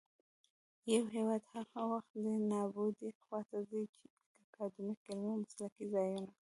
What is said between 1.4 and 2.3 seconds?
هغـه وخـت